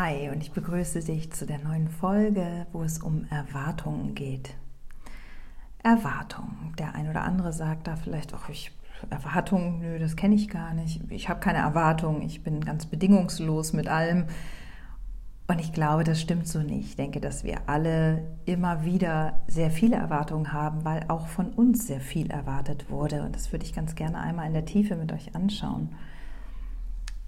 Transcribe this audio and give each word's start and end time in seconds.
Hi 0.00 0.30
und 0.32 0.40
ich 0.42 0.52
begrüße 0.52 1.00
dich 1.00 1.32
zu 1.32 1.44
der 1.44 1.58
neuen 1.58 1.88
Folge, 1.88 2.68
wo 2.70 2.84
es 2.84 2.98
um 2.98 3.26
Erwartungen 3.30 4.14
geht. 4.14 4.54
Erwartungen. 5.82 6.72
Der 6.78 6.94
ein 6.94 7.10
oder 7.10 7.24
andere 7.24 7.52
sagt 7.52 7.88
da 7.88 7.96
vielleicht 7.96 8.32
auch, 8.32 8.48
ich 8.48 8.70
Erwartungen, 9.10 9.80
nö, 9.80 9.98
das 9.98 10.14
kenne 10.14 10.36
ich 10.36 10.48
gar 10.48 10.72
nicht. 10.72 11.00
Ich 11.10 11.28
habe 11.28 11.40
keine 11.40 11.58
Erwartungen, 11.58 12.22
ich 12.22 12.44
bin 12.44 12.60
ganz 12.60 12.86
bedingungslos 12.86 13.72
mit 13.72 13.88
allem. 13.88 14.26
Und 15.48 15.58
ich 15.60 15.72
glaube, 15.72 16.04
das 16.04 16.20
stimmt 16.20 16.46
so 16.46 16.60
nicht. 16.60 16.90
Ich 16.90 16.96
denke, 16.96 17.20
dass 17.20 17.42
wir 17.42 17.62
alle 17.66 18.22
immer 18.44 18.84
wieder 18.84 19.40
sehr 19.48 19.72
viele 19.72 19.96
Erwartungen 19.96 20.52
haben, 20.52 20.84
weil 20.84 21.06
auch 21.08 21.26
von 21.26 21.48
uns 21.48 21.88
sehr 21.88 22.00
viel 22.00 22.30
erwartet 22.30 22.88
wurde. 22.88 23.24
Und 23.24 23.34
das 23.34 23.50
würde 23.50 23.64
ich 23.64 23.74
ganz 23.74 23.96
gerne 23.96 24.20
einmal 24.20 24.46
in 24.46 24.54
der 24.54 24.64
Tiefe 24.64 24.94
mit 24.94 25.10
euch 25.12 25.34
anschauen. 25.34 25.88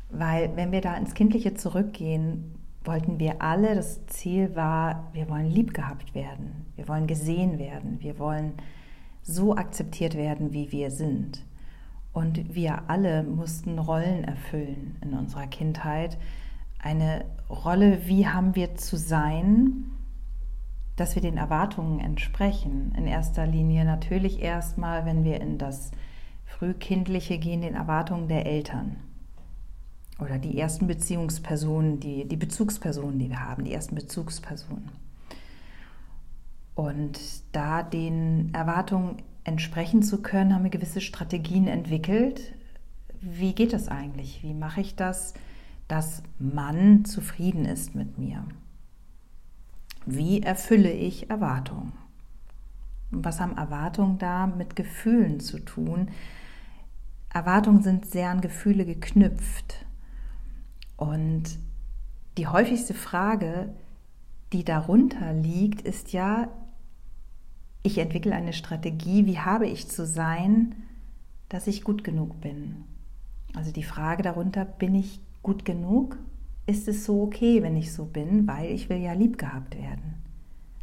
Weil 0.08 0.54
wenn 0.54 0.70
wir 0.70 0.80
da 0.80 0.96
ins 0.96 1.14
Kindliche 1.14 1.54
zurückgehen, 1.54 2.59
wollten 2.84 3.18
wir 3.18 3.42
alle, 3.42 3.74
das 3.74 4.06
Ziel 4.06 4.56
war, 4.56 5.10
wir 5.12 5.28
wollen 5.28 5.50
lieb 5.50 5.74
gehabt 5.74 6.14
werden, 6.14 6.66
wir 6.76 6.88
wollen 6.88 7.06
gesehen 7.06 7.58
werden, 7.58 8.00
wir 8.00 8.18
wollen 8.18 8.54
so 9.22 9.54
akzeptiert 9.54 10.14
werden, 10.14 10.52
wie 10.52 10.72
wir 10.72 10.90
sind. 10.90 11.44
Und 12.12 12.54
wir 12.54 12.88
alle 12.88 13.22
mussten 13.22 13.78
Rollen 13.78 14.24
erfüllen 14.24 14.96
in 15.02 15.14
unserer 15.14 15.46
Kindheit. 15.46 16.18
Eine 16.78 17.24
Rolle, 17.48 18.06
wie 18.06 18.26
haben 18.26 18.56
wir 18.56 18.74
zu 18.74 18.96
sein, 18.96 19.84
dass 20.96 21.14
wir 21.14 21.22
den 21.22 21.36
Erwartungen 21.36 22.00
entsprechen. 22.00 22.92
In 22.96 23.06
erster 23.06 23.46
Linie 23.46 23.84
natürlich 23.84 24.40
erstmal, 24.40 25.04
wenn 25.04 25.22
wir 25.22 25.40
in 25.40 25.58
das 25.58 25.92
Frühkindliche 26.46 27.38
gehen, 27.38 27.60
den 27.60 27.74
Erwartungen 27.74 28.26
der 28.26 28.46
Eltern 28.46 28.96
oder 30.20 30.38
die 30.38 30.58
ersten 30.58 30.86
Beziehungspersonen, 30.86 32.00
die, 32.00 32.26
die 32.26 32.36
Bezugspersonen, 32.36 33.18
die 33.18 33.30
wir 33.30 33.40
haben, 33.40 33.64
die 33.64 33.72
ersten 33.72 33.94
Bezugspersonen. 33.94 34.90
Und 36.74 37.18
da 37.52 37.82
den 37.82 38.54
Erwartungen 38.54 39.16
entsprechen 39.44 40.02
zu 40.02 40.22
können, 40.22 40.54
haben 40.54 40.64
wir 40.64 40.70
gewisse 40.70 41.00
Strategien 41.00 41.66
entwickelt. 41.66 42.54
Wie 43.20 43.54
geht 43.54 43.72
das 43.72 43.88
eigentlich? 43.88 44.42
Wie 44.42 44.54
mache 44.54 44.80
ich 44.80 44.96
das, 44.96 45.34
dass 45.88 46.22
man 46.38 47.04
zufrieden 47.04 47.64
ist 47.64 47.94
mit 47.94 48.18
mir? 48.18 48.44
Wie 50.06 50.42
erfülle 50.42 50.92
ich 50.92 51.28
Erwartungen? 51.28 51.92
Und 53.10 53.24
was 53.24 53.41
haben 53.41 53.56
Erwartungen 53.56 54.18
da 54.18 54.46
mit 54.46 54.76
Gefühlen 54.76 55.41
zu 55.41 55.58
tun? 55.58 56.08
Erwartungen 57.32 57.82
sind 57.82 58.06
sehr 58.06 58.30
an 58.30 58.41
Gefühle 58.41 58.86
geknüpft. 58.86 59.84
Und 61.00 61.58
die 62.36 62.46
häufigste 62.46 62.92
Frage, 62.92 63.72
die 64.52 64.64
darunter 64.64 65.32
liegt, 65.32 65.80
ist 65.80 66.12
ja, 66.12 66.48
ich 67.82 67.97
entwickle 67.97 68.34
eine 68.34 68.52
Strategie, 68.52 69.25
wie 69.25 69.38
habe 69.38 69.66
ich 69.66 69.88
zu 69.88 70.06
sein, 70.06 70.75
dass 71.48 71.66
ich 71.66 71.84
gut 71.84 72.04
genug 72.04 72.42
bin. 72.42 72.84
Also 73.54 73.72
die 73.72 73.82
Frage 73.82 74.22
darunter, 74.22 74.66
bin 74.66 74.94
ich 74.94 75.20
gut 75.42 75.64
genug? 75.64 76.19
Ist 76.66 76.86
es 76.86 77.06
so 77.06 77.22
okay, 77.22 77.62
wenn 77.62 77.76
ich 77.76 77.94
so 77.94 78.04
bin, 78.04 78.46
weil 78.46 78.70
ich 78.70 78.91
will 78.91 78.98
ja 78.98 79.14
lieb 79.14 79.38
gehabt 79.38 79.78
werden? 79.78 80.16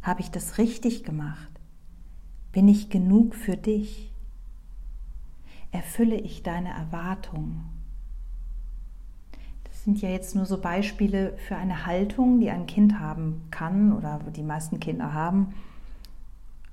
Habe 0.02 0.20
ich 0.20 0.32
das 0.32 0.58
richtig 0.58 1.04
gemacht? 1.04 1.60
Bin 2.50 2.66
ich 2.66 2.90
genug 2.90 3.36
für 3.36 3.56
dich? 3.56 4.12
Erfülle 5.70 6.16
ich 6.16 6.42
deine 6.42 6.70
Erwartungen? 6.70 7.77
Sind 9.84 10.00
ja 10.02 10.08
jetzt 10.08 10.34
nur 10.34 10.46
so 10.46 10.58
Beispiele 10.58 11.34
für 11.36 11.56
eine 11.56 11.86
Haltung, 11.86 12.40
die 12.40 12.50
ein 12.50 12.66
Kind 12.66 12.98
haben 12.98 13.42
kann 13.50 13.92
oder 13.92 14.20
die 14.36 14.42
meisten 14.42 14.80
Kinder 14.80 15.12
haben, 15.12 15.54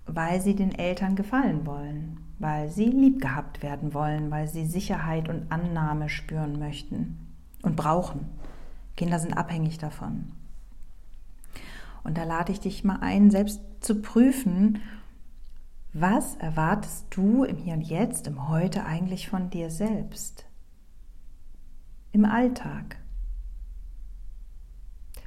weil 0.06 0.42
sie 0.42 0.56
den 0.56 0.74
Eltern 0.74 1.16
gefallen 1.16 1.66
wollen, 1.66 2.18
weil 2.40 2.70
sie 2.70 2.86
lieb 2.86 3.22
gehabt 3.22 3.64
werden 3.64 3.94
wollen, 3.94 4.32
weil 4.32 4.48
sie 4.48 4.66
Sicherheit 4.66 5.30
und 5.30 5.52
Annahme 5.52 6.10
spüren 6.10 6.60
möchten 6.60 7.18
und 7.62 7.76
brauchen. 7.76 8.26
Kinder 8.96 9.20
sind 9.20 9.34
abhängig 9.34 9.78
davon. 9.78 10.32
Und 12.04 12.18
da 12.18 12.24
lade 12.24 12.52
ich 12.52 12.60
dich 12.60 12.84
mal 12.84 13.00
ein, 13.02 13.32
selbst 13.32 13.62
zu 13.82 14.02
prüfen, 14.02 14.82
was 15.92 16.36
erwartest 16.36 17.06
du 17.10 17.44
im 17.44 17.58
Hier 17.58 17.74
und 17.74 17.82
Jetzt, 17.82 18.28
im 18.28 18.50
Heute 18.50 18.86
eigentlich 18.86 19.30
von 19.30 19.50
dir 19.50 19.70
selbst? 19.72 20.45
Im 22.16 22.24
Alltag. 22.24 22.96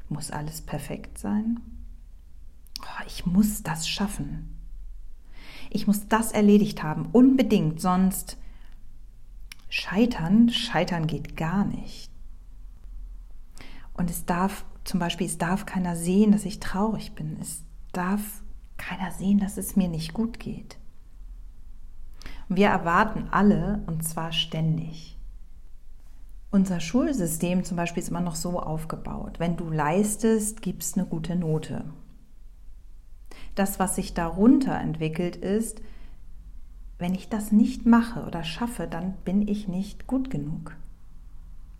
Muss 0.08 0.30
alles 0.30 0.62
perfekt 0.62 1.18
sein? 1.18 1.60
Oh, 2.80 3.02
ich 3.06 3.26
muss 3.26 3.62
das 3.62 3.86
schaffen. 3.86 4.58
Ich 5.68 5.86
muss 5.86 6.08
das 6.08 6.32
erledigt 6.32 6.82
haben, 6.82 7.04
unbedingt, 7.12 7.78
sonst 7.78 8.38
scheitern, 9.68 10.48
scheitern 10.48 11.06
geht 11.06 11.36
gar 11.36 11.66
nicht. 11.66 12.10
Und 13.92 14.08
es 14.08 14.24
darf 14.24 14.64
zum 14.84 14.98
Beispiel, 14.98 15.26
es 15.26 15.36
darf 15.36 15.66
keiner 15.66 15.94
sehen, 15.94 16.32
dass 16.32 16.46
ich 16.46 16.58
traurig 16.58 17.14
bin. 17.14 17.36
Es 17.38 17.64
darf 17.92 18.42
keiner 18.78 19.10
sehen, 19.10 19.40
dass 19.40 19.58
es 19.58 19.76
mir 19.76 19.88
nicht 19.88 20.14
gut 20.14 20.40
geht. 20.40 20.78
Und 22.48 22.56
wir 22.56 22.68
erwarten 22.68 23.28
alle, 23.30 23.82
und 23.86 24.08
zwar 24.08 24.32
ständig. 24.32 25.17
Unser 26.50 26.80
Schulsystem 26.80 27.62
zum 27.64 27.76
Beispiel 27.76 28.02
ist 28.02 28.08
immer 28.08 28.22
noch 28.22 28.36
so 28.36 28.58
aufgebaut. 28.58 29.38
Wenn 29.38 29.58
du 29.58 29.70
leistest, 29.70 30.62
gibst 30.62 30.96
eine 30.96 31.06
gute 31.06 31.36
Note. 31.36 31.84
Das, 33.54 33.78
was 33.78 33.96
sich 33.96 34.14
darunter 34.14 34.78
entwickelt, 34.78 35.36
ist, 35.36 35.82
wenn 36.98 37.14
ich 37.14 37.28
das 37.28 37.52
nicht 37.52 37.84
mache 37.84 38.24
oder 38.24 38.44
schaffe, 38.44 38.86
dann 38.86 39.14
bin 39.24 39.46
ich 39.46 39.68
nicht 39.68 40.06
gut 40.06 40.30
genug. 40.30 40.74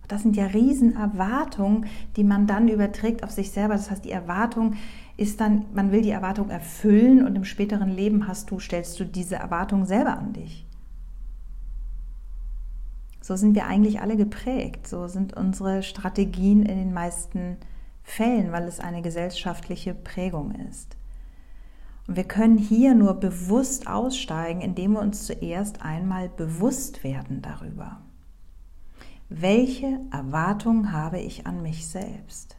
Das 0.07 0.23
sind 0.23 0.37
ja 0.37 0.47
Riesenerwartungen, 0.47 1.87
die 2.17 2.25
man 2.25 2.47
dann 2.47 2.69
überträgt 2.69 3.25
auf 3.25 3.31
sich 3.31 3.51
selber. 3.51 3.75
Das 3.75 3.91
heißt, 3.91 4.05
die 4.05 4.11
Erwartung 4.11 4.75
ist 5.17 5.41
dann, 5.41 5.65
man 5.75 5.93
will 5.93 6.03
die 6.03 6.11
Erwartung 6.11 6.51
erfüllen 6.51 7.27
und 7.27 7.37
im 7.37 7.45
späteren 7.45 7.91
Leben 7.91 8.29
hast 8.29 8.51
du, 8.51 8.61
stellst 8.61 9.01
du 9.01 9.05
diese 9.05 9.37
Erwartung 9.37 9.87
selber 9.87 10.19
an 10.19 10.35
dich. 10.35 10.68
So 13.29 13.37
sind 13.37 13.55
wir 13.55 13.67
eigentlich 13.67 14.01
alle 14.01 14.17
geprägt. 14.17 14.89
So 14.89 15.07
sind 15.07 15.37
unsere 15.37 15.83
Strategien 15.83 16.63
in 16.63 16.79
den 16.79 16.95
meisten 16.95 17.59
Fällen, 18.03 18.53
weil 18.53 18.63
es 18.63 18.81
eine 18.81 19.03
gesellschaftliche 19.03 19.93
Prägung 19.93 20.53
ist. 20.71 20.97
Und 22.07 22.17
wir 22.17 22.25
können 22.25 22.57
hier 22.57 22.95
nur 22.95 23.13
bewusst 23.13 23.87
aussteigen, 23.87 24.63
indem 24.63 24.93
wir 24.93 25.01
uns 25.01 25.27
zuerst 25.27 25.83
einmal 25.83 26.31
bewusst 26.31 27.05
werden 27.05 27.43
darüber. 27.43 28.01
Welche 29.29 30.01
Erwartungen 30.11 30.93
habe 30.93 31.19
ich 31.19 31.47
an 31.47 31.61
mich 31.61 31.87
selbst? 31.87 32.57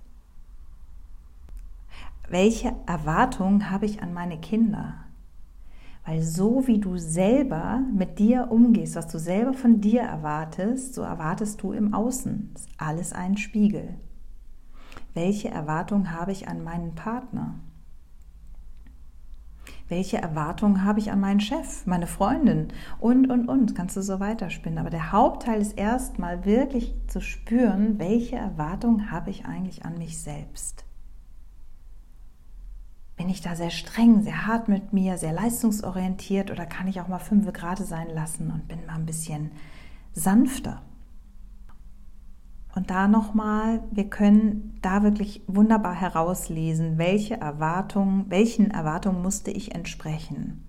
Welche 2.29 2.75
Erwartungen 2.85 3.71
habe 3.71 3.87
ich 3.87 4.03
an 4.03 4.13
meine 4.13 4.39
Kinder? 4.39 5.03
Weil 6.09 6.23
so 6.23 6.65
wie 6.65 6.79
du 6.79 6.97
selber 6.97 7.83
mit 7.93 8.17
dir 8.17 8.47
umgehst, 8.49 8.95
was 8.95 9.07
du 9.09 9.19
selber 9.19 9.53
von 9.53 9.79
dir 9.79 10.01
erwartest, 10.01 10.95
so 10.95 11.03
erwartest 11.03 11.61
du 11.61 11.71
im 11.71 11.93
Außen. 11.93 12.49
Das 12.51 12.63
ist 12.63 12.71
alles 12.77 13.13
ein 13.13 13.37
Spiegel. 13.37 13.93
Welche 15.13 15.49
Erwartungen 15.49 16.11
habe 16.11 16.31
ich 16.31 16.47
an 16.47 16.63
meinen 16.63 16.95
Partner? 16.95 17.59
Welche 19.87 20.17
Erwartungen 20.17 20.83
habe 20.83 20.97
ich 20.97 21.11
an 21.11 21.19
meinen 21.19 21.41
Chef, 21.41 21.85
meine 21.85 22.07
Freundin 22.07 22.69
und, 22.99 23.29
und, 23.29 23.47
und. 23.47 23.75
Kannst 23.75 23.95
du 23.95 24.01
so 24.01 24.19
weiterspinnen. 24.19 24.79
Aber 24.79 24.89
der 24.89 25.11
Hauptteil 25.11 25.61
ist 25.61 25.77
erstmal 25.77 26.43
wirklich 26.43 26.95
zu 27.05 27.21
spüren, 27.21 27.99
welche 27.99 28.35
Erwartungen 28.35 29.11
habe 29.11 29.29
ich 29.29 29.45
eigentlich 29.45 29.85
an 29.85 29.99
mich 29.99 30.19
selbst 30.19 30.88
bin 33.19 33.27
ich 33.27 33.41
da 33.41 33.53
sehr 33.53 33.69
streng, 33.69 34.23
sehr 34.23 34.47
hart 34.47 34.69
mit 34.69 34.93
mir, 34.93 35.17
sehr 35.17 35.33
leistungsorientiert 35.33 36.51
oder 36.51 36.65
kann 36.65 36.87
ich 36.87 37.01
auch 37.01 37.09
mal 37.09 37.19
fünf 37.19 37.51
Grade 37.51 37.83
sein 37.83 38.07
lassen 38.09 38.49
und 38.49 38.69
bin 38.69 38.85
mal 38.85 38.95
ein 38.95 39.05
bisschen 39.05 39.51
sanfter? 40.13 40.81
Und 42.73 42.89
da 42.89 43.09
nochmal, 43.09 43.83
wir 43.91 44.09
können 44.09 44.79
da 44.81 45.03
wirklich 45.03 45.41
wunderbar 45.47 45.95
herauslesen, 45.95 46.97
welche 46.97 47.35
Erwartungen, 47.35 48.27
welchen 48.29 48.71
Erwartungen 48.71 49.21
musste 49.21 49.51
ich 49.51 49.75
entsprechen. 49.75 50.63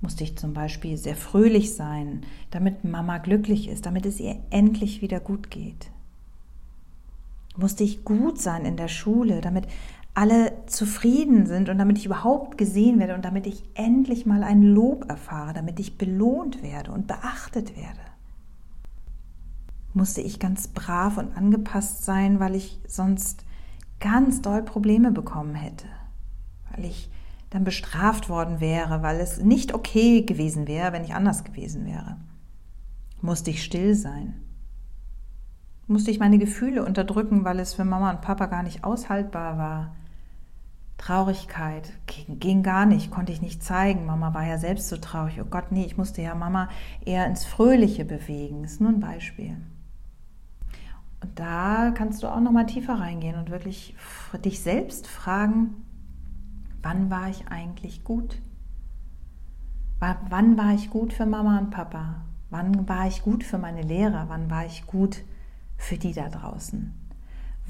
Musste 0.00 0.24
ich 0.24 0.36
zum 0.36 0.52
Beispiel 0.52 0.96
sehr 0.96 1.14
fröhlich 1.14 1.76
sein, 1.76 2.22
damit 2.50 2.82
Mama 2.82 3.18
glücklich 3.18 3.68
ist, 3.68 3.86
damit 3.86 4.04
es 4.04 4.18
ihr 4.18 4.40
endlich 4.50 5.00
wieder 5.00 5.20
gut 5.20 5.48
geht? 5.48 5.92
Musste 7.56 7.82
ich 7.82 8.04
gut 8.04 8.40
sein 8.40 8.64
in 8.64 8.76
der 8.76 8.86
Schule, 8.86 9.40
damit 9.40 9.66
alle 10.18 10.52
zufrieden 10.66 11.46
sind 11.46 11.68
und 11.68 11.78
damit 11.78 11.98
ich 11.98 12.06
überhaupt 12.06 12.58
gesehen 12.58 12.98
werde 12.98 13.14
und 13.14 13.24
damit 13.24 13.46
ich 13.46 13.62
endlich 13.74 14.26
mal 14.26 14.42
ein 14.42 14.62
Lob 14.62 15.08
erfahre, 15.08 15.52
damit 15.52 15.78
ich 15.78 15.96
belohnt 15.96 16.62
werde 16.62 16.90
und 16.90 17.06
beachtet 17.06 17.76
werde? 17.76 18.00
musste 19.98 20.20
ich 20.20 20.38
ganz 20.38 20.68
brav 20.68 21.18
und 21.18 21.36
angepasst 21.36 22.04
sein, 22.04 22.40
weil 22.40 22.54
ich 22.54 22.80
sonst 22.86 23.44
ganz 24.00 24.40
doll 24.40 24.62
Probleme 24.62 25.10
bekommen 25.10 25.54
hätte, 25.54 25.86
weil 26.70 26.84
ich 26.84 27.10
dann 27.50 27.64
bestraft 27.64 28.28
worden 28.28 28.60
wäre, 28.60 29.02
weil 29.02 29.20
es 29.20 29.42
nicht 29.42 29.74
okay 29.74 30.22
gewesen 30.22 30.68
wäre, 30.68 30.92
wenn 30.92 31.04
ich 31.04 31.14
anders 31.14 31.44
gewesen 31.44 31.84
wäre. 31.86 32.16
Musste 33.20 33.50
ich 33.50 33.64
still 33.64 33.94
sein? 33.94 34.34
Musste 35.86 36.10
ich 36.10 36.20
meine 36.20 36.38
Gefühle 36.38 36.84
unterdrücken, 36.84 37.44
weil 37.44 37.58
es 37.58 37.74
für 37.74 37.84
Mama 37.84 38.10
und 38.10 38.20
Papa 38.20 38.46
gar 38.46 38.62
nicht 38.62 38.84
aushaltbar 38.84 39.58
war? 39.58 39.96
Traurigkeit 41.08 41.90
ging, 42.06 42.38
ging, 42.38 42.62
gar 42.62 42.84
nicht, 42.84 43.10
konnte 43.10 43.32
ich 43.32 43.40
nicht 43.40 43.62
zeigen. 43.62 44.04
Mama 44.04 44.34
war 44.34 44.44
ja 44.44 44.58
selbst 44.58 44.90
so 44.90 44.98
traurig. 44.98 45.40
Oh 45.40 45.46
Gott, 45.46 45.72
nee, 45.72 45.86
ich 45.86 45.96
musste 45.96 46.20
ja 46.20 46.34
Mama 46.34 46.68
eher 47.02 47.26
ins 47.26 47.46
Fröhliche 47.46 48.04
bewegen. 48.04 48.62
Ist 48.62 48.82
nur 48.82 48.90
ein 48.90 49.00
Beispiel. 49.00 49.56
Und 51.22 51.38
da 51.38 51.92
kannst 51.92 52.22
du 52.22 52.26
auch 52.28 52.40
noch 52.40 52.52
mal 52.52 52.66
tiefer 52.66 53.00
reingehen 53.00 53.36
und 53.36 53.50
wirklich 53.50 53.96
dich 54.44 54.60
selbst 54.60 55.06
fragen, 55.06 55.82
wann 56.82 57.08
war 57.08 57.30
ich 57.30 57.48
eigentlich 57.48 58.04
gut? 58.04 58.42
Wann 60.00 60.58
war 60.58 60.74
ich 60.74 60.90
gut 60.90 61.14
für 61.14 61.24
Mama 61.24 61.58
und 61.58 61.70
Papa? 61.70 62.16
Wann 62.50 62.86
war 62.86 63.06
ich 63.06 63.22
gut 63.22 63.44
für 63.44 63.56
meine 63.56 63.80
Lehrer? 63.80 64.26
Wann 64.28 64.50
war 64.50 64.66
ich 64.66 64.86
gut 64.86 65.22
für 65.78 65.96
die 65.96 66.12
da 66.12 66.28
draußen? 66.28 66.92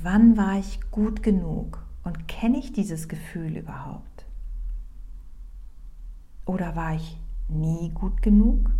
Wann 0.02 0.36
war 0.36 0.58
ich 0.58 0.80
gut 0.90 1.22
genug? 1.22 1.87
Und 2.08 2.26
kenne 2.26 2.58
ich 2.58 2.72
dieses 2.72 3.06
Gefühl 3.08 3.56
überhaupt? 3.56 4.24
Oder 6.46 6.74
war 6.74 6.94
ich 6.94 7.18
nie 7.48 7.90
gut 7.90 8.22
genug? 8.22 8.70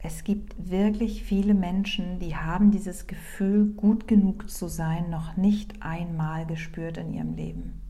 es 0.00 0.22
gibt 0.22 0.70
wirklich 0.70 1.24
viele 1.24 1.54
Menschen, 1.54 2.18
die 2.18 2.36
haben 2.36 2.70
dieses 2.70 3.06
Gefühl, 3.06 3.72
gut 3.72 4.06
genug 4.06 4.48
zu 4.48 4.68
sein, 4.68 5.10
noch 5.10 5.36
nicht 5.36 5.82
einmal 5.82 6.46
gespürt 6.46 6.98
in 6.98 7.12
ihrem 7.12 7.34
Leben. 7.34 7.80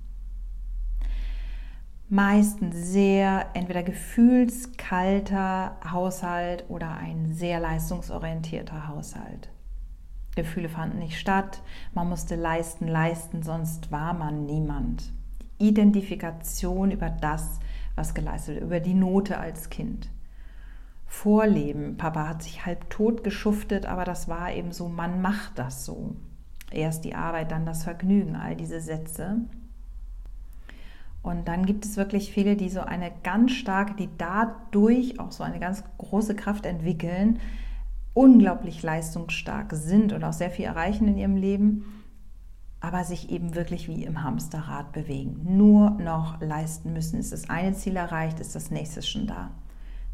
Meistens 2.09 2.75
sehr 2.75 3.51
entweder 3.53 3.83
gefühlskalter 3.83 5.77
Haushalt 5.91 6.65
oder 6.69 6.97
ein 6.97 7.35
sehr 7.35 7.61
leistungsorientierter 7.61 8.89
Haushalt. 8.89 9.51
Gefühle 10.39 10.69
fanden 10.69 11.01
nicht 11.01 11.19
statt, 11.19 11.63
man 11.95 12.09
musste 12.09 12.37
leisten, 12.37 12.87
leisten, 12.87 13.43
sonst 13.43 13.91
war 13.91 14.15
man 14.15 14.47
niemand. 14.47 15.13
Identifikation 15.59 16.93
über 16.93 17.11
das, 17.11 17.59
was 17.97 18.15
geleistet 18.15 18.55
wird, 18.55 18.65
über 18.65 18.81
die 18.81 18.95
Note 18.95 19.39
als 19.39 19.69
Kind. 19.69 20.09
Vorleben. 21.07 21.97
Papa 21.97 22.29
hat 22.29 22.45
sich 22.45 22.65
halb 22.65 22.89
tot 22.89 23.25
geschuftet, 23.25 23.87
aber 23.87 24.05
das 24.05 24.29
war 24.29 24.53
eben 24.53 24.71
so, 24.71 24.89
man 24.89 25.21
macht 25.21 25.59
das 25.59 25.85
so. 25.85 26.15
Erst 26.71 27.05
die 27.05 27.17
Arbeit, 27.17 27.51
dann 27.51 27.67
das 27.67 27.83
Vergnügen, 27.83 28.37
all 28.37 28.55
diese 28.55 28.81
Sätze. 28.81 29.39
Und 31.23 31.49
dann 31.49 31.67
gibt 31.67 31.85
es 31.85 31.97
wirklich 31.97 32.31
viele, 32.31 32.55
die 32.55 32.69
so 32.69 32.83
eine 32.83 33.11
ganz 33.25 33.53
starke, 33.53 33.95
die 33.95 34.09
dadurch 34.19 35.19
auch 35.19 35.33
so 35.33 35.43
eine 35.43 35.59
ganz 35.59 35.83
große 35.99 36.37
Kraft 36.37 36.65
entwickeln, 36.65 37.41
unglaublich 38.19 38.83
leistungsstark 38.83 39.73
sind 39.73 40.13
und 40.13 40.25
auch 40.25 40.33
sehr 40.33 40.51
viel 40.51 40.65
erreichen 40.65 41.09
in 41.09 41.19
ihrem 41.19 41.37
Leben, 41.37 41.85
aber 42.81 43.05
sich 43.05 43.31
eben 43.31 43.55
wirklich 43.55 43.89
wie 43.89 44.05
im 44.05 44.23
Hamsterrad 44.23 44.93
bewegen. 44.93 45.57
Nur 45.57 45.91
noch 45.91 46.41
leisten 46.41 46.93
müssen. 46.93 47.19
Ist 47.19 47.33
das 47.33 47.49
eine 47.49 47.75
Ziel 47.75 47.97
erreicht, 47.97 48.41
ist 48.41 48.55
das 48.55 48.71
nächste 48.71 49.03
schon 49.03 49.27
da 49.27 49.51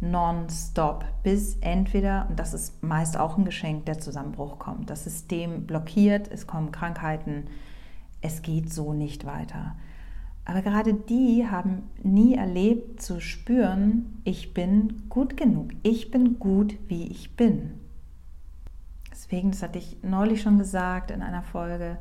nonstop, 0.01 1.05
bis 1.23 1.57
entweder, 1.61 2.27
und 2.29 2.39
das 2.39 2.55
ist 2.55 2.83
meist 2.83 3.19
auch 3.19 3.39
ein 3.39 3.45
Geschenk, 3.45 3.87
der 3.87 3.99
Zusammenbruch 3.99 4.59
kommt. 4.59 4.91
Das 4.91 5.05
System 5.05 5.67
blockiert, 5.67 6.31
es 6.31 6.47
kommen 6.47 6.73
Krankheiten, 6.73 7.45
es 8.21 8.43
geht 8.43 8.73
so 8.73 8.93
nicht 8.93 9.25
weiter. 9.25 9.77
Aber 10.45 10.61
gerade 10.61 10.93
die 10.93 11.47
haben 11.51 11.85
nie 12.03 12.35
erlebt 12.35 13.01
zu 13.01 13.21
spüren, 13.21 14.21
ich 14.25 14.53
bin 14.53 15.05
gut 15.09 15.37
genug, 15.37 15.71
ich 15.83 16.11
bin 16.11 16.39
gut, 16.39 16.77
wie 16.89 17.07
ich 17.07 17.35
bin. 17.35 17.73
Deswegen, 19.15 19.53
das 19.53 19.63
hatte 19.63 19.79
ich 19.79 19.97
neulich 20.03 20.43
schon 20.43 20.59
gesagt 20.59 21.11
in 21.11 21.23
einer 21.23 21.43
Folge, 21.43 21.97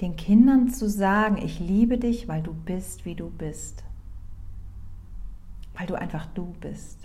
den 0.00 0.16
Kindern 0.16 0.68
zu 0.68 0.88
sagen, 0.88 1.38
ich 1.38 1.60
liebe 1.60 1.98
dich, 1.98 2.26
weil 2.26 2.42
du 2.42 2.54
bist, 2.54 3.04
wie 3.04 3.14
du 3.14 3.30
bist 3.30 3.84
weil 5.78 5.86
du 5.86 5.94
einfach 5.94 6.26
du 6.26 6.54
bist. 6.60 6.98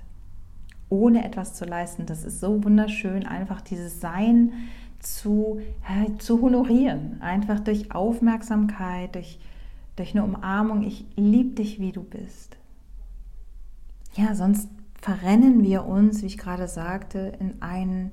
Ohne 0.89 1.23
etwas 1.23 1.53
zu 1.53 1.65
leisten. 1.65 2.05
Das 2.05 2.23
ist 2.23 2.39
so 2.39 2.63
wunderschön, 2.63 3.25
einfach 3.25 3.61
dieses 3.61 4.01
Sein 4.01 4.51
zu, 4.99 5.61
äh, 5.87 6.17
zu 6.17 6.41
honorieren. 6.41 7.21
Einfach 7.21 7.59
durch 7.59 7.93
Aufmerksamkeit, 7.93 9.15
durch, 9.15 9.39
durch 9.95 10.13
eine 10.13 10.23
Umarmung. 10.23 10.83
Ich 10.83 11.05
liebe 11.15 11.55
dich, 11.55 11.79
wie 11.79 11.91
du 11.91 12.03
bist. 12.03 12.57
Ja, 14.15 14.35
sonst 14.35 14.69
verrennen 15.01 15.63
wir 15.63 15.85
uns, 15.85 16.21
wie 16.21 16.27
ich 16.27 16.37
gerade 16.37 16.67
sagte, 16.67 17.33
in 17.39 17.61
einen 17.61 18.11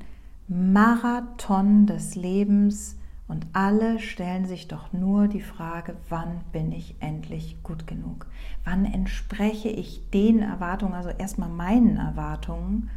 Marathon 0.53 1.87
des 1.87 2.17
Lebens 2.17 2.99
und 3.29 3.47
alle 3.53 4.01
stellen 4.01 4.47
sich 4.47 4.67
doch 4.67 4.93
nur 4.93 5.29
die 5.29 5.43
Frage, 5.43 5.95
wann 6.09 6.41
bin 6.51 6.73
ich 6.73 6.97
endlich 6.99 7.63
gut 7.63 7.87
genug? 7.87 8.27
Wann 8.65 8.85
entspreche 8.85 9.69
ich 9.69 10.11
den 10.11 10.41
Erwartungen, 10.43 10.95
also 10.95 11.11
erstmal 11.11 11.49
meinen 11.49 11.99
Erwartungen? 11.99 12.91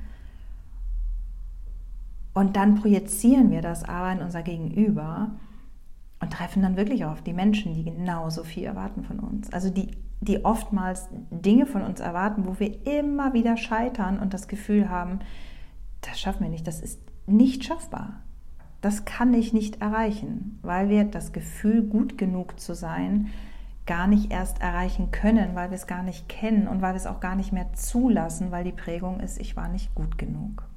Und 2.33 2.55
dann 2.55 2.73
projizieren 2.73 3.51
wir 3.51 3.61
das 3.61 3.83
aber 3.83 4.11
in 4.11 4.23
unser 4.23 4.41
Gegenüber 4.41 5.29
und 6.19 6.33
treffen 6.33 6.63
dann 6.63 6.75
wirklich 6.75 7.05
auf 7.05 7.21
die 7.21 7.33
Menschen, 7.33 7.75
die 7.75 7.83
genauso 7.83 8.43
viel 8.43 8.63
erwarten 8.63 9.03
von 9.03 9.19
uns. 9.19 9.53
Also 9.53 9.69
die, 9.69 9.91
die 10.21 10.43
oftmals 10.43 11.07
Dinge 11.29 11.67
von 11.67 11.83
uns 11.83 11.99
erwarten, 11.99 12.47
wo 12.47 12.59
wir 12.59 12.87
immer 12.87 13.33
wieder 13.33 13.57
scheitern 13.57 14.17
und 14.17 14.33
das 14.33 14.47
Gefühl 14.47 14.89
haben, 14.89 15.19
das 16.01 16.19
schaffen 16.19 16.41
wir 16.41 16.49
nicht, 16.49 16.65
das 16.65 16.81
ist 16.81 17.12
nicht 17.25 17.63
schaffbar. 17.63 18.21
Das 18.81 19.05
kann 19.05 19.33
ich 19.33 19.53
nicht 19.53 19.81
erreichen, 19.81 20.59
weil 20.61 20.89
wir 20.89 21.05
das 21.05 21.31
Gefühl, 21.31 21.83
gut 21.83 22.17
genug 22.17 22.59
zu 22.59 22.75
sein, 22.75 23.29
gar 23.85 24.07
nicht 24.07 24.31
erst 24.31 24.61
erreichen 24.61 25.11
können, 25.11 25.55
weil 25.55 25.69
wir 25.69 25.75
es 25.75 25.87
gar 25.87 26.03
nicht 26.03 26.29
kennen 26.29 26.67
und 26.67 26.81
weil 26.81 26.93
wir 26.93 26.97
es 26.97 27.07
auch 27.07 27.19
gar 27.19 27.35
nicht 27.35 27.51
mehr 27.51 27.73
zulassen, 27.73 28.51
weil 28.51 28.63
die 28.63 28.71
Prägung 28.71 29.19
ist, 29.19 29.39
ich 29.39 29.55
war 29.55 29.67
nicht 29.67 29.93
gut 29.95 30.17
genug. 30.17 30.67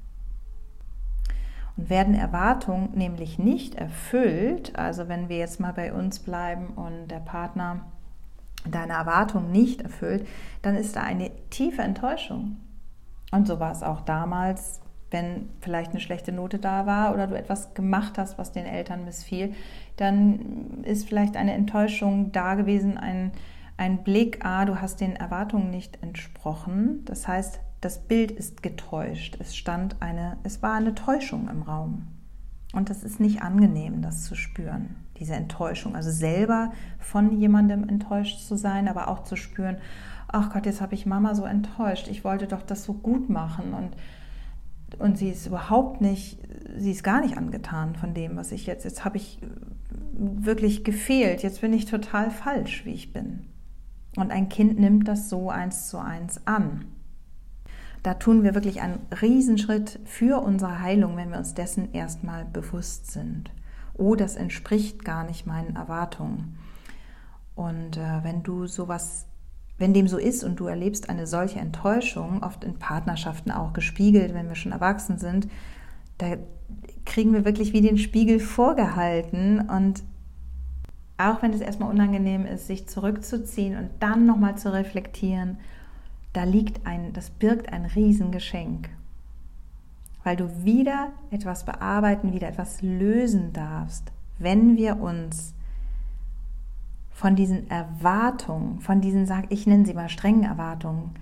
Und 1.75 1.89
werden 1.89 2.15
Erwartungen 2.15 2.91
nämlich 2.95 3.39
nicht 3.39 3.75
erfüllt, 3.75 4.77
also 4.77 5.07
wenn 5.07 5.29
wir 5.29 5.37
jetzt 5.37 5.59
mal 5.59 5.73
bei 5.73 5.93
uns 5.93 6.19
bleiben 6.19 6.67
und 6.69 7.09
der 7.09 7.19
Partner 7.19 7.81
deine 8.65 8.93
Erwartung 8.93 9.51
nicht 9.51 9.81
erfüllt, 9.81 10.27
dann 10.61 10.75
ist 10.75 10.95
da 10.95 11.01
eine 11.01 11.31
tiefe 11.49 11.81
Enttäuschung. 11.81 12.57
Und 13.31 13.47
so 13.47 13.59
war 13.59 13.71
es 13.71 13.83
auch 13.83 14.01
damals 14.01 14.81
wenn 15.11 15.49
vielleicht 15.61 15.91
eine 15.91 15.99
schlechte 15.99 16.31
Note 16.31 16.59
da 16.59 16.85
war 16.85 17.13
oder 17.13 17.27
du 17.27 17.37
etwas 17.37 17.73
gemacht 17.73 18.17
hast, 18.17 18.37
was 18.37 18.51
den 18.51 18.65
Eltern 18.65 19.05
missfiel, 19.05 19.53
dann 19.95 20.83
ist 20.83 21.07
vielleicht 21.07 21.37
eine 21.37 21.53
Enttäuschung 21.53 22.31
da 22.31 22.55
gewesen, 22.55 22.97
ein, 22.97 23.31
ein 23.77 24.03
Blick, 24.03 24.45
ah, 24.45 24.65
du 24.65 24.81
hast 24.81 24.99
den 24.99 25.15
Erwartungen 25.15 25.69
nicht 25.69 26.01
entsprochen. 26.03 27.03
Das 27.05 27.27
heißt, 27.27 27.59
das 27.81 27.99
Bild 27.99 28.31
ist 28.31 28.63
getäuscht. 28.63 29.37
Es 29.39 29.55
stand 29.55 30.01
eine, 30.01 30.37
es 30.43 30.61
war 30.61 30.73
eine 30.73 30.95
Täuschung 30.95 31.47
im 31.49 31.61
Raum. 31.61 32.07
Und 32.73 32.89
das 32.89 33.03
ist 33.03 33.19
nicht 33.19 33.41
angenehm, 33.41 34.01
das 34.01 34.25
zu 34.25 34.35
spüren, 34.35 34.95
diese 35.19 35.35
Enttäuschung. 35.35 35.95
Also 35.95 36.11
selber 36.11 36.73
von 36.99 37.39
jemandem 37.39 37.87
enttäuscht 37.87 38.41
zu 38.41 38.57
sein, 38.57 38.87
aber 38.89 39.07
auch 39.07 39.23
zu 39.23 39.35
spüren, 39.37 39.77
ach 40.27 40.51
Gott, 40.51 40.65
jetzt 40.65 40.81
habe 40.81 40.93
ich 40.93 41.05
Mama 41.05 41.33
so 41.33 41.45
enttäuscht. 41.45 42.09
Ich 42.09 42.23
wollte 42.25 42.47
doch 42.47 42.61
das 42.61 42.83
so 42.83 42.93
gut 42.93 43.29
machen 43.29 43.73
und 43.73 43.95
und 44.99 45.17
sie 45.17 45.29
ist 45.29 45.45
überhaupt 45.45 46.01
nicht, 46.01 46.39
sie 46.77 46.91
ist 46.91 47.03
gar 47.03 47.21
nicht 47.21 47.37
angetan 47.37 47.95
von 47.95 48.13
dem, 48.13 48.37
was 48.37 48.51
ich 48.51 48.65
jetzt, 48.65 48.83
jetzt 48.85 49.05
habe 49.05 49.17
ich 49.17 49.39
wirklich 50.13 50.83
gefehlt, 50.83 51.43
jetzt 51.43 51.61
bin 51.61 51.73
ich 51.73 51.85
total 51.85 52.31
falsch, 52.31 52.85
wie 52.85 52.93
ich 52.93 53.13
bin. 53.13 53.45
Und 54.15 54.31
ein 54.31 54.49
Kind 54.49 54.79
nimmt 54.79 55.07
das 55.07 55.29
so 55.29 55.49
eins 55.49 55.89
zu 55.89 55.99
eins 55.99 56.45
an. 56.47 56.85
da 58.03 58.13
tun 58.13 58.43
wir 58.43 58.55
wirklich 58.55 58.81
einen 58.81 58.99
Riesenschritt 59.21 59.99
für 60.05 60.41
unsere 60.41 60.79
Heilung, 60.79 61.17
wenn 61.17 61.29
wir 61.29 61.37
uns 61.37 61.53
dessen 61.53 61.93
erstmal 61.93 62.45
bewusst 62.45 63.11
sind. 63.11 63.51
Oh, 63.95 64.15
das 64.15 64.35
entspricht 64.35 65.03
gar 65.03 65.23
nicht 65.25 65.45
meinen 65.45 65.75
Erwartungen. 65.75 66.57
Und 67.55 67.97
äh, 67.97 68.23
wenn 68.23 68.43
du 68.43 68.67
sowas, 68.67 69.25
wenn 69.77 69.93
dem 69.93 70.07
so 70.07 70.17
ist 70.17 70.43
und 70.43 70.59
du 70.59 70.65
erlebst 70.65 71.09
eine 71.09 71.27
solche 71.27 71.59
Enttäuschung, 71.59 72.43
oft 72.43 72.63
in 72.63 72.79
Partnerschaften 72.79 73.51
auch 73.51 73.73
gespiegelt, 73.73 74.33
wenn 74.33 74.47
wir 74.47 74.55
schon 74.55 74.71
erwachsen 74.71 75.17
sind, 75.17 75.47
da 76.17 76.35
kriegen 77.05 77.33
wir 77.33 77.45
wirklich 77.45 77.73
wie 77.73 77.81
den 77.81 77.97
Spiegel 77.97 78.39
vorgehalten 78.39 79.69
und 79.69 80.03
auch 81.17 81.41
wenn 81.41 81.53
es 81.53 81.61
erstmal 81.61 81.89
unangenehm 81.89 82.45
ist, 82.45 82.67
sich 82.67 82.87
zurückzuziehen 82.87 83.77
und 83.77 83.89
dann 83.99 84.25
nochmal 84.25 84.57
zu 84.57 84.71
reflektieren, 84.71 85.57
da 86.33 86.43
liegt 86.43 86.85
ein, 86.85 87.13
das 87.13 87.29
birgt 87.31 87.73
ein 87.73 87.85
Riesengeschenk. 87.85 88.89
Weil 90.23 90.35
du 90.35 90.63
wieder 90.63 91.09
etwas 91.31 91.65
bearbeiten, 91.65 92.33
wieder 92.33 92.49
etwas 92.49 92.81
lösen 92.81 93.53
darfst, 93.53 94.11
wenn 94.37 94.77
wir 94.77 94.99
uns 94.99 95.55
von 97.17 97.35
diesen 97.35 97.67
Erwartungen, 97.71 98.79
von 98.79 99.01
diesen, 99.01 99.25
sag 99.25 99.51
ich 99.51 99.65
nenne 99.65 99.87
sie 99.87 99.95
mal 99.95 100.07
strengen 100.07 100.43
Erwartungen, 100.43 101.15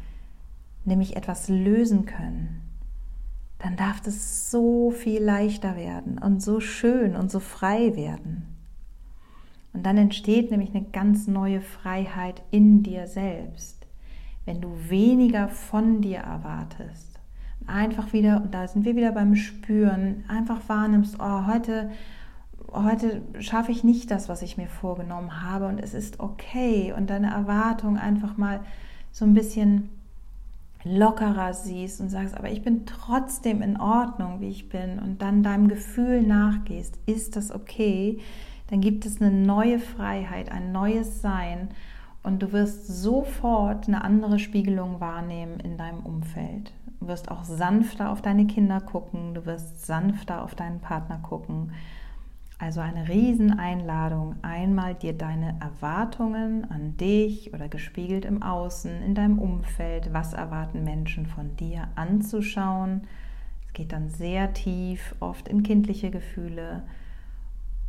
nämlich 0.84 1.16
etwas 1.16 1.48
lösen 1.48 2.06
können, 2.06 2.60
dann 3.60 3.78
darf 3.78 4.02
das 4.02 4.52
so 4.52 4.92
viel 4.92 5.24
leichter 5.24 5.78
werden 5.78 6.18
und 6.18 6.44
so 6.44 6.60
schön 6.60 7.16
und 7.16 7.32
so 7.32 7.40
frei 7.40 7.96
werden. 7.96 8.44
Und 9.72 9.86
dann 9.86 9.96
entsteht 9.96 10.52
nämlich 10.52 10.76
eine 10.76 10.84
ganz 10.84 11.28
neue 11.28 11.62
Freiheit 11.62 12.42
in 12.52 12.84
dir 12.84 13.08
selbst, 13.08 13.88
wenn 14.44 14.60
du 14.60 14.74
weniger 14.90 15.48
von 15.48 16.02
dir 16.02 16.18
erwartest. 16.18 17.22
Einfach 17.68 18.12
wieder, 18.12 18.42
und 18.44 18.54
da 18.54 18.68
sind 18.68 18.84
wir 18.84 18.98
wieder 18.98 19.14
beim 19.14 19.38
Spüren, 19.38 20.26
einfach 20.28 20.68
wahrnimmst, 20.68 21.16
oh, 21.22 21.48
heute, 21.48 21.90
heute 22.84 23.22
schaffe 23.40 23.72
ich 23.72 23.84
nicht 23.84 24.12
das, 24.12 24.30
was 24.30 24.42
ich 24.42 24.58
mir 24.58 24.68
vorgenommen 24.68 25.44
habe 25.44 25.68
und 25.68 25.80
es 25.80 25.94
ist 25.94 26.20
okay 26.20 26.94
und 26.96 27.10
deine 27.10 27.32
Erwartung 27.32 27.98
einfach 27.98 28.38
mal 28.38 28.62
so 29.12 29.26
ein 29.26 29.34
bisschen 29.34 29.90
lockerer 30.84 31.54
siehst 31.54 32.00
und 32.00 32.10
sagst, 32.10 32.38
aber 32.38 32.52
ich 32.52 32.62
bin 32.62 32.86
trotzdem 32.86 33.62
in 33.62 33.80
Ordnung, 33.80 34.40
wie 34.40 34.50
ich 34.50 34.70
bin 34.70 35.00
und 35.00 35.22
dann 35.22 35.42
deinem 35.42 35.68
Gefühl 35.68 36.22
nachgehst, 36.22 37.00
ist 37.08 37.36
das 37.36 37.52
okay, 37.52 38.20
dann 38.70 38.82
gibt 38.82 39.06
es 39.06 39.20
eine 39.20 39.32
neue 39.32 39.80
Freiheit, 39.80 40.52
ein 40.52 40.72
neues 40.72 41.22
Sein 41.22 41.70
und 42.24 42.42
du 42.42 42.52
wirst 42.52 42.88
sofort 42.88 43.88
eine 43.88 44.04
andere 44.04 44.40
Spiegelung 44.40 45.00
wahrnehmen 45.00 45.60
in 45.60 45.78
deinem 45.78 46.00
Umfeld. 46.00 46.72
Du 47.00 47.08
wirst 47.08 47.30
auch 47.30 47.44
sanfter 47.44 48.12
auf 48.12 48.22
deine 48.22 48.48
Kinder 48.48 48.82
gucken, 48.82 49.34
du 49.34 49.46
wirst 49.46 49.86
sanfter 49.86 50.44
auf 50.44 50.56
deinen 50.56 50.80
Partner 50.80 51.18
gucken. 51.18 51.72
Also 52.58 52.80
eine 52.80 53.10
Rieseneinladung, 53.10 54.38
einmal 54.42 54.96
dir 54.96 55.12
deine 55.12 55.60
Erwartungen 55.60 56.70
an 56.72 56.96
dich 56.96 57.54
oder 57.54 57.68
gespiegelt 57.68 58.24
im 58.24 58.42
Außen, 58.42 59.02
in 59.02 59.14
deinem 59.14 59.40
Umfeld, 59.40 60.14
was 60.14 60.32
erwarten 60.32 60.86
Menschen 60.86 61.26
von 61.26 61.58
dir 61.58 61.90
anzuschauen. 61.96 63.08
Es 63.68 63.74
geht 63.74 63.92
dann 63.92 64.10
sehr 64.10 64.54
tief, 64.54 65.16
oft 65.20 65.50
in 65.50 65.64
kindliche 65.64 66.12
Gefühle, 66.12 66.84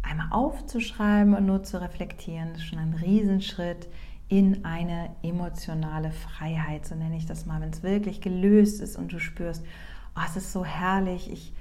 einmal 0.03 0.29
aufzuschreiben 0.31 1.35
und 1.35 1.47
nur 1.47 1.63
zu 1.63 1.81
reflektieren, 1.81 2.57
ist 2.57 2.65
schon 2.65 2.79
ein 2.79 2.95
Riesenschritt 2.95 3.89
in 4.29 4.65
eine 4.65 5.11
emotionale 5.23 6.11
Freiheit, 6.11 6.87
so 6.87 6.97
nenne 6.97 7.17
ich 7.17 7.27
das 7.27 7.47
mal, 7.47 7.61
wenn 7.61 7.71
es 7.71 7.85
wirklich 7.85 8.21
gelöst 8.21 8.81
ist 8.81 8.97
und 8.97 9.13
du 9.13 9.21
spürst, 9.21 9.65
oh, 10.17 10.23
es 10.27 10.37
ist 10.37 10.53
so 10.53 10.65
herrlich, 10.65 11.31
ich 11.31 11.53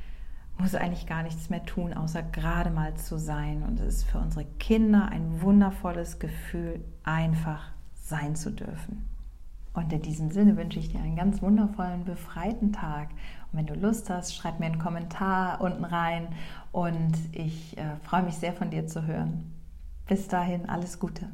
muss 0.57 0.75
eigentlich 0.75 1.07
gar 1.07 1.23
nichts 1.23 1.49
mehr 1.49 1.65
tun, 1.65 1.93
außer 1.93 2.23
gerade 2.23 2.69
mal 2.69 2.95
zu 2.95 3.17
sein. 3.17 3.63
Und 3.63 3.79
es 3.79 3.97
ist 3.97 4.03
für 4.03 4.19
unsere 4.19 4.45
Kinder 4.59 5.09
ein 5.09 5.41
wundervolles 5.41 6.19
Gefühl, 6.19 6.83
einfach 7.03 7.71
sein 7.93 8.35
zu 8.35 8.51
dürfen. 8.51 9.05
Und 9.73 9.91
in 9.91 10.01
diesem 10.01 10.31
Sinne 10.31 10.55
wünsche 10.55 10.79
ich 10.79 10.89
dir 10.89 11.01
einen 11.01 11.17
ganz 11.17 11.41
wundervollen, 11.41 12.05
befreiten 12.05 12.71
Tag. 12.71 13.09
Und 13.51 13.59
wenn 13.59 13.65
du 13.65 13.75
Lust 13.75 14.09
hast, 14.09 14.33
schreib 14.33 14.59
mir 14.59 14.67
einen 14.67 14.79
Kommentar 14.79 15.59
unten 15.59 15.83
rein 15.83 16.29
und 16.71 17.13
ich 17.33 17.77
äh, 17.77 17.97
freue 18.03 18.23
mich 18.23 18.35
sehr 18.35 18.53
von 18.53 18.69
dir 18.69 18.87
zu 18.87 19.05
hören. 19.05 19.51
Bis 20.07 20.27
dahin, 20.27 20.69
alles 20.69 20.99
Gute. 20.99 21.29